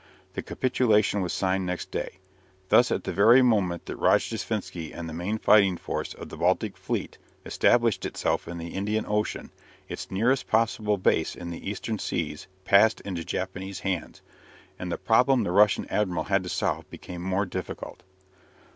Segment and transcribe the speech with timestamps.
[0.33, 2.17] The capitulation was signed next day.
[2.69, 6.75] Thus at the very moment that Rojdestvensky and the main fighting force of the Baltic
[6.75, 9.51] fleet established itself in the Indian Ocean,
[9.87, 14.23] its nearest possible base in the Eastern seas passed into Japanese hands,
[14.79, 18.01] and the problem the Russian admiral had to solve became more difficult.